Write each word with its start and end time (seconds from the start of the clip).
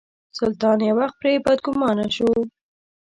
سلطان 0.37 0.77
یو 0.87 0.95
وخت 0.99 1.15
پرې 1.21 1.33
بدګومانه 1.45 2.07
شو. 2.15 2.31